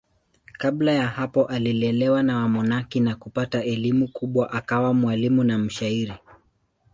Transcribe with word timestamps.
Kabla 0.57 0.91
ya 0.91 1.07
hapo 1.07 1.45
alilelewa 1.45 2.23
na 2.23 2.37
wamonaki 2.37 2.99
na 2.99 3.15
kupata 3.15 3.63
elimu 3.63 4.07
kubwa 4.07 4.51
akawa 4.51 4.93
mwalimu 4.93 5.43
na 5.43 5.57
mshairi. 5.57 6.13